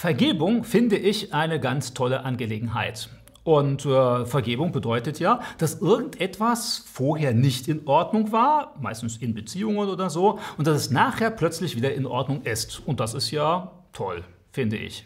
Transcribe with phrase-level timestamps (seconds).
[0.00, 3.08] Vergebung finde ich eine ganz tolle Angelegenheit.
[3.42, 9.88] Und äh, Vergebung bedeutet ja, dass irgendetwas vorher nicht in Ordnung war, meistens in Beziehungen
[9.88, 12.80] oder so, und dass es nachher plötzlich wieder in Ordnung ist.
[12.86, 14.22] Und das ist ja toll,
[14.52, 15.04] finde ich.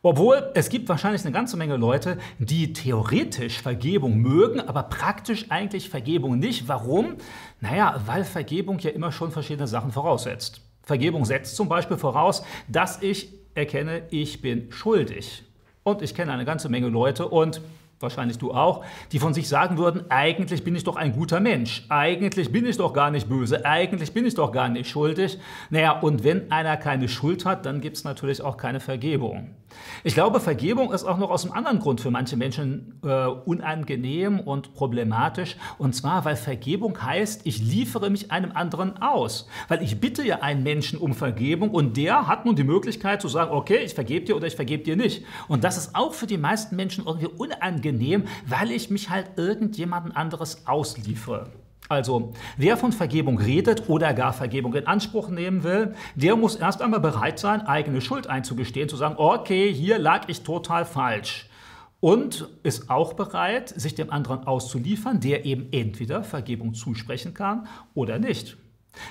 [0.00, 5.90] Obwohl es gibt wahrscheinlich eine ganze Menge Leute, die theoretisch Vergebung mögen, aber praktisch eigentlich
[5.90, 6.68] Vergebung nicht.
[6.68, 7.16] Warum?
[7.60, 10.62] Naja, weil Vergebung ja immer schon verschiedene Sachen voraussetzt.
[10.82, 15.42] Vergebung setzt zum Beispiel voraus, dass ich erkenne, ich bin schuldig.
[15.82, 17.60] Und ich kenne eine ganze Menge Leute und
[18.00, 21.86] wahrscheinlich du auch, die von sich sagen würden, eigentlich bin ich doch ein guter Mensch,
[21.88, 25.38] eigentlich bin ich doch gar nicht böse, eigentlich bin ich doch gar nicht schuldig.
[25.70, 29.50] Naja, und wenn einer keine Schuld hat, dann gibt es natürlich auch keine Vergebung.
[30.04, 34.40] Ich glaube, Vergebung ist auch noch aus einem anderen Grund für manche Menschen äh, unangenehm
[34.40, 35.56] und problematisch.
[35.78, 39.48] Und zwar, weil Vergebung heißt, ich liefere mich einem anderen aus.
[39.68, 43.28] Weil ich bitte ja einen Menschen um Vergebung und der hat nun die Möglichkeit zu
[43.28, 45.24] sagen, okay, ich vergebe dir oder ich vergebe dir nicht.
[45.48, 50.12] Und das ist auch für die meisten Menschen irgendwie unangenehm, weil ich mich halt irgendjemanden
[50.12, 51.50] anderes ausliefere.
[51.88, 56.82] Also, wer von Vergebung redet oder gar Vergebung in Anspruch nehmen will, der muss erst
[56.82, 61.48] einmal bereit sein, eigene Schuld einzugestehen, zu sagen, okay, hier lag ich total falsch.
[62.00, 68.18] Und ist auch bereit, sich dem anderen auszuliefern, der eben entweder Vergebung zusprechen kann oder
[68.18, 68.56] nicht.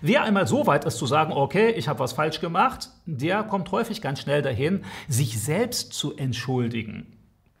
[0.00, 3.70] Wer einmal so weit ist zu sagen, okay, ich habe was falsch gemacht, der kommt
[3.70, 7.06] häufig ganz schnell dahin, sich selbst zu entschuldigen.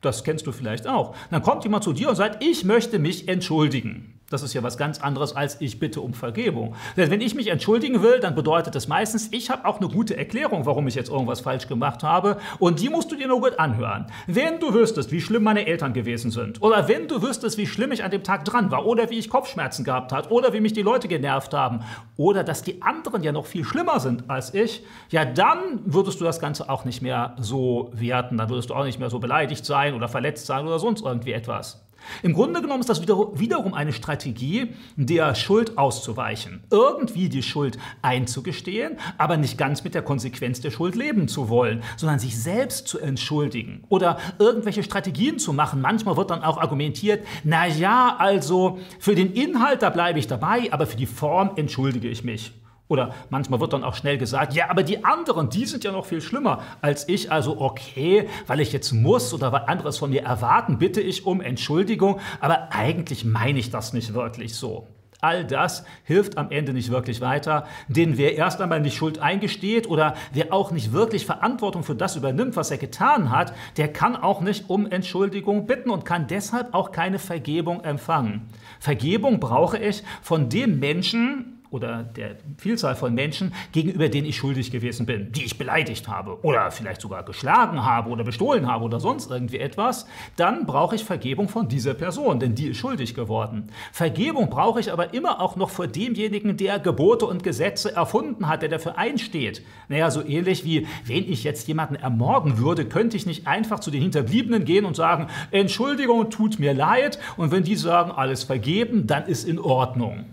[0.00, 1.14] Das kennst du vielleicht auch.
[1.30, 4.13] Dann kommt jemand zu dir und sagt, ich möchte mich entschuldigen.
[4.30, 6.74] Das ist ja was ganz anderes als ich bitte um Vergebung.
[6.96, 10.16] Denn wenn ich mich entschuldigen will, dann bedeutet das meistens, ich habe auch eine gute
[10.16, 12.38] Erklärung, warum ich jetzt irgendwas falsch gemacht habe.
[12.58, 14.06] Und die musst du dir nur gut anhören.
[14.26, 17.92] Wenn du wüsstest, wie schlimm meine Eltern gewesen sind, oder wenn du wüsstest, wie schlimm
[17.92, 20.72] ich an dem Tag dran war, oder wie ich Kopfschmerzen gehabt habe, oder wie mich
[20.72, 21.80] die Leute genervt haben,
[22.16, 26.24] oder dass die anderen ja noch viel schlimmer sind als ich, ja, dann würdest du
[26.24, 28.38] das Ganze auch nicht mehr so werten.
[28.38, 31.32] Dann würdest du auch nicht mehr so beleidigt sein oder verletzt sein oder sonst irgendwie
[31.32, 31.83] etwas.
[32.22, 36.62] Im Grunde genommen ist das wiederum eine Strategie, der Schuld auszuweichen.
[36.70, 41.82] Irgendwie die Schuld einzugestehen, aber nicht ganz mit der Konsequenz der Schuld leben zu wollen,
[41.96, 45.80] sondern sich selbst zu entschuldigen oder irgendwelche Strategien zu machen.
[45.80, 50.72] Manchmal wird dann auch argumentiert, na ja, also für den Inhalt, da bleibe ich dabei,
[50.72, 52.52] aber für die Form entschuldige ich mich.
[52.86, 56.04] Oder manchmal wird dann auch schnell gesagt, ja, aber die anderen, die sind ja noch
[56.04, 57.32] viel schlimmer als ich.
[57.32, 61.24] Also okay, weil ich jetzt muss oder weil andere es von mir erwarten, bitte ich
[61.24, 62.20] um Entschuldigung.
[62.40, 64.86] Aber eigentlich meine ich das nicht wirklich so.
[65.24, 69.88] All das hilft am Ende nicht wirklich weiter, denn wer erst einmal nicht Schuld eingesteht
[69.88, 74.16] oder wer auch nicht wirklich Verantwortung für das übernimmt, was er getan hat, der kann
[74.16, 78.42] auch nicht um Entschuldigung bitten und kann deshalb auch keine Vergebung empfangen.
[78.78, 84.70] Vergebung brauche ich von dem Menschen, oder der Vielzahl von Menschen, gegenüber denen ich schuldig
[84.70, 89.00] gewesen bin, die ich beleidigt habe oder vielleicht sogar geschlagen habe oder bestohlen habe oder
[89.00, 93.70] sonst irgendwie etwas, dann brauche ich Vergebung von dieser Person, denn die ist schuldig geworden.
[93.90, 98.62] Vergebung brauche ich aber immer auch noch vor demjenigen, der Gebote und Gesetze erfunden hat,
[98.62, 99.62] der dafür einsteht.
[99.88, 103.90] Naja, so ähnlich wie, wenn ich jetzt jemanden ermorden würde, könnte ich nicht einfach zu
[103.90, 107.18] den Hinterbliebenen gehen und sagen, Entschuldigung, tut mir leid.
[107.36, 110.26] Und wenn die sagen, alles vergeben, dann ist in Ordnung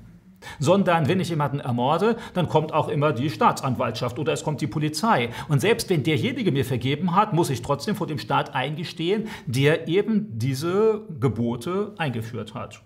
[0.60, 4.68] sondern wenn ich jemanden ermorde, dann kommt auch immer die Staatsanwaltschaft oder es kommt die
[4.68, 5.30] Polizei.
[5.50, 9.88] Und selbst wenn derjenige mir vergeben hat, muss ich trotzdem vor dem Staat eingestehen, der
[9.88, 12.82] eben diese Gebote eingeführt hat.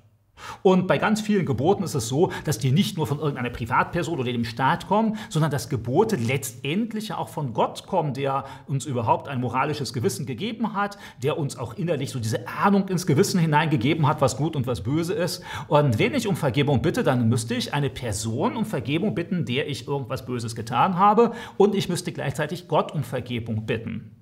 [0.63, 4.19] Und bei ganz vielen Geboten ist es so, dass die nicht nur von irgendeiner Privatperson
[4.19, 8.85] oder dem Staat kommen, sondern dass Gebote letztendlich ja auch von Gott kommen, der uns
[8.85, 13.39] überhaupt ein moralisches Gewissen gegeben hat, der uns auch innerlich so diese Ahnung ins Gewissen
[13.39, 15.43] hineingegeben hat, was gut und was böse ist.
[15.67, 19.67] Und wenn ich um Vergebung bitte, dann müsste ich eine Person um Vergebung bitten, der
[19.69, 24.14] ich irgendwas Böses getan habe, und ich müsste gleichzeitig Gott um Vergebung bitten.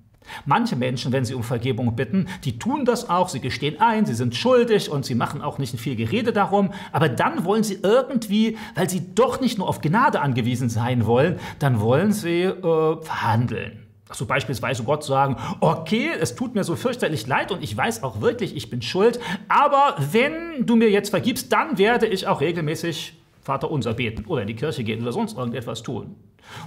[0.46, 4.14] Manche Menschen, wenn sie um Vergebung bitten, die tun das auch, sie gestehen ein, sie
[4.14, 8.56] sind schuldig und sie machen auch nicht viel Gerede darum, aber dann wollen sie irgendwie,
[8.74, 13.80] weil sie doch nicht nur auf Gnade angewiesen sein wollen, dann wollen sie äh, verhandeln.
[14.12, 18.20] So beispielsweise Gott sagen, okay, es tut mir so fürchterlich leid und ich weiß auch
[18.20, 19.18] wirklich, ich bin schuld,
[19.48, 24.42] aber wenn du mir jetzt vergibst, dann werde ich auch regelmäßig Vater unser beten oder
[24.42, 26.14] in die Kirche gehen oder sonst irgendetwas tun.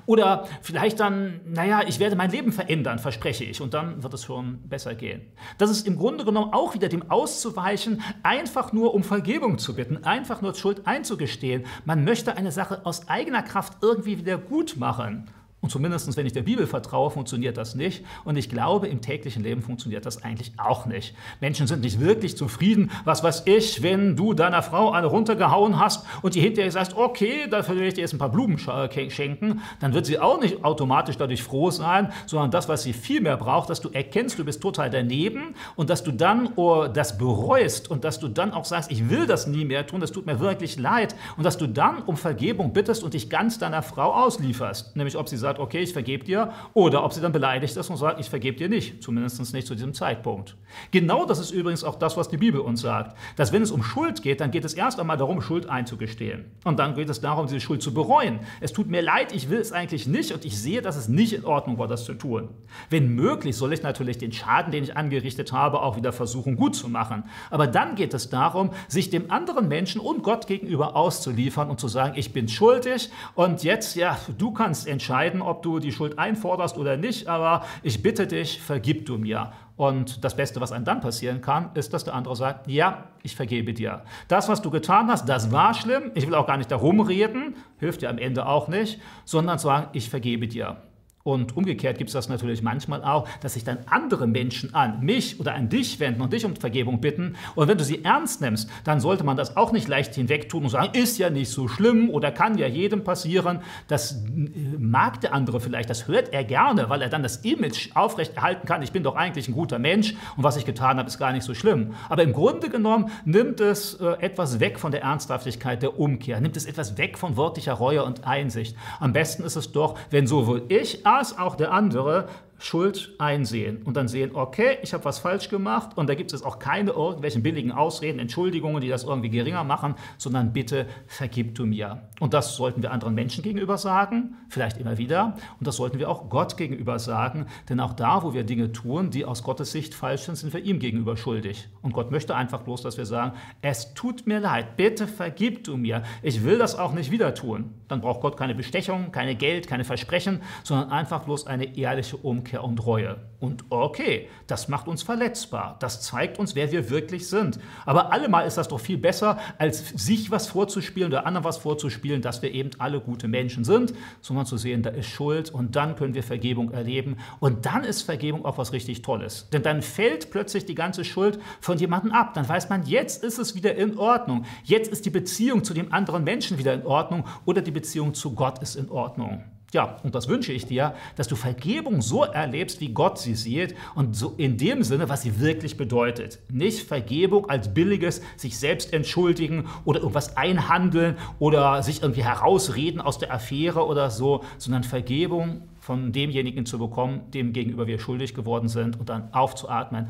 [0.06, 4.24] Oder vielleicht dann, naja, ich werde mein Leben verändern, verspreche ich, und dann wird es
[4.24, 5.21] schon besser gehen.
[5.57, 10.03] Das ist im Grunde genommen auch wieder dem auszuweichen, einfach nur um Vergebung zu bitten,
[10.03, 11.65] einfach nur Schuld einzugestehen.
[11.85, 15.29] Man möchte eine Sache aus eigener Kraft irgendwie wieder gut machen.
[15.68, 18.06] Und zumindest, wenn ich der Bibel vertraue, funktioniert das nicht.
[18.24, 21.14] Und ich glaube, im täglichen Leben funktioniert das eigentlich auch nicht.
[21.42, 22.90] Menschen sind nicht wirklich zufrieden.
[23.04, 27.50] Was weiß ich, wenn du deiner Frau eine runtergehauen hast und die hinterher sagst, okay,
[27.50, 31.18] dafür will ich dir jetzt ein paar Blumen schenken, dann wird sie auch nicht automatisch
[31.18, 34.62] dadurch froh sein, sondern das, was sie viel mehr braucht, dass du erkennst, du bist
[34.62, 38.90] total daneben und dass du dann oh, das bereust und dass du dann auch sagst,
[38.90, 42.04] ich will das nie mehr tun, das tut mir wirklich leid und dass du dann
[42.04, 44.96] um Vergebung bittest und dich ganz deiner Frau auslieferst.
[44.96, 47.98] Nämlich, ob sie sagt, okay, ich vergebe dir oder ob sie dann beleidigt ist und
[47.98, 50.56] sagt, ich vergebe dir nicht, zumindest nicht zu diesem Zeitpunkt.
[50.92, 53.83] Genau das ist übrigens auch das, was die Bibel uns sagt, dass wenn es um
[53.83, 56.45] Schuld geht, dann geht es erst einmal darum, Schuld einzugestehen.
[56.63, 58.39] Und dann geht es darum, diese Schuld zu bereuen.
[58.62, 61.33] Es tut mir leid, ich will es eigentlich nicht und ich sehe, dass es nicht
[61.33, 62.50] in Ordnung war, das zu tun.
[62.89, 66.75] Wenn möglich, soll ich natürlich den Schaden, den ich angerichtet habe, auch wieder versuchen gut
[66.75, 67.24] zu machen.
[67.50, 71.88] Aber dann geht es darum, sich dem anderen Menschen und Gott gegenüber auszuliefern und zu
[71.88, 76.78] sagen, ich bin schuldig und jetzt, ja, du kannst entscheiden, ob du die Schuld einforderst
[76.78, 79.51] oder nicht, aber ich bitte dich, vergib du mir.
[79.75, 83.36] Und das Beste, was einem dann passieren kann, ist, dass der andere sagt, ja, ich
[83.36, 84.04] vergebe dir.
[84.28, 86.12] Das, was du getan hast, das war schlimm.
[86.16, 89.88] Ich will auch gar nicht darum reden, hilft dir am Ende auch nicht, sondern sagen,
[89.94, 90.78] ich vergebe dir.
[91.27, 95.41] Und umgekehrt gibt es das natürlich manchmal auch, dass sich dann andere Menschen an mich
[95.41, 97.35] oder an dich wenden und dich um Vergebung bitten.
[97.53, 100.69] Und wenn du sie ernst nimmst, dann sollte man das auch nicht leicht hinwegtun und
[100.69, 103.59] sagen, ist ja nicht so schlimm oder kann ja jedem passieren.
[103.89, 107.89] Das äh, mag der andere vielleicht, das hört er gerne, weil er dann das Image
[107.94, 111.19] aufrechterhalten kann, ich bin doch eigentlich ein guter Mensch und was ich getan habe, ist
[111.19, 111.94] gar nicht so schlimm.
[112.07, 116.56] Aber im Grunde genommen nimmt es äh, etwas weg von der Ernsthaftigkeit der Umkehr, nimmt
[116.56, 118.77] es etwas weg von wirklicher Reue und Einsicht.
[119.01, 122.28] Am besten ist es doch, wenn sowohl ich als auch der andere
[122.59, 126.44] Schuld einsehen und dann sehen, okay, ich habe was falsch gemacht und da gibt es
[126.44, 131.65] auch keine irgendwelchen billigen Ausreden, Entschuldigungen, die das irgendwie geringer machen, sondern bitte vergib du
[131.65, 132.09] mir.
[132.19, 136.09] Und das sollten wir anderen Menschen gegenüber sagen, vielleicht immer wieder, und das sollten wir
[136.09, 139.94] auch Gott gegenüber sagen, denn auch da, wo wir Dinge tun, die aus Gottes Sicht
[139.94, 141.69] falsch sind, sind wir ihm gegenüber schuldig.
[141.81, 145.77] Und Gott möchte einfach bloß, dass wir sagen, es tut mir leid, bitte vergib du
[145.77, 147.75] mir, ich will das auch nicht wieder tun.
[147.88, 152.47] Dann braucht Gott keine Bestechung, keine Geld, keine Versprechen, sondern einfach bloß eine ehrliche Umkehr
[152.48, 153.18] Umkehr und Reue.
[153.40, 155.76] Und okay, das macht uns verletzbar.
[155.80, 157.60] Das zeigt uns, wer wir wirklich sind.
[157.86, 162.22] Aber allemal ist das doch viel besser, als sich was vorzuspielen oder anderen was vorzuspielen,
[162.22, 165.98] dass wir eben alle gute Menschen sind, sondern zu sehen, da ist Schuld und dann
[165.98, 167.18] können wir Vergebung erleben.
[167.40, 169.50] Und dann ist Vergebung auch was richtig Tolles.
[169.52, 172.34] Denn dann fällt plötzlich die ganze Schuld von jemandem ab.
[172.34, 174.46] Dann weiß man, jetzt ist es wieder in Ordnung.
[174.64, 178.34] Jetzt ist die Beziehung zu dem anderen Menschen wieder in Ordnung oder die Beziehung zu
[178.34, 179.44] Gott ist in Ordnung.
[179.77, 183.75] Ja, und das wünsche ich dir, dass du Vergebung so erlebst, wie Gott sie sieht
[183.94, 186.39] und so in dem Sinne, was sie wirklich bedeutet.
[186.51, 193.19] Nicht Vergebung als billiges sich selbst entschuldigen oder irgendwas einhandeln oder sich irgendwie herausreden aus
[193.19, 198.69] der Affäre oder so, sondern Vergebung von demjenigen zu bekommen, dem gegenüber wir schuldig geworden
[198.69, 200.09] sind und dann aufzuatmen.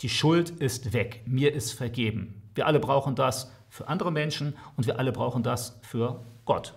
[0.00, 2.42] Die Schuld ist weg, mir ist vergeben.
[2.56, 6.74] Wir alle brauchen das für andere Menschen und wir alle brauchen das für Gott.